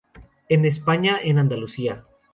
[0.49, 2.05] En España en Andalucía.